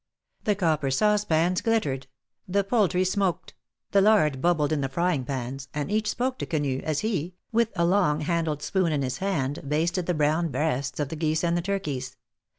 The 0.45 0.55
copper 0.55 0.89
saucepans 0.89 1.61
glittered— 1.61 2.07
the 2.47 2.63
poultry 2.63 3.03
smoked— 3.05 3.53
the 3.91 4.01
lard 4.01 4.41
bubbled 4.41 4.71
in 4.71 4.81
the 4.81 4.89
frying 4.89 5.23
pans, 5.25 5.67
and 5.75 5.91
each 5.91 6.09
spoke 6.09 6.39
to 6.39 6.47
Quenu 6.47 6.81
as 6.83 7.01
he, 7.01 7.35
with 7.51 7.69
a 7.75 7.85
long 7.85 8.21
handled 8.21 8.63
spoon 8.63 8.91
in 8.91 9.03
his 9.03 9.19
hand, 9.19 9.59
basted 9.69 10.07
the 10.07 10.15
brown 10.15 10.49
breasts 10.49 10.99
of 10.99 11.09
the 11.09 11.15
geese 11.15 11.43
and 11.43 11.55
the 11.55 11.61
turkeys. 11.61 12.17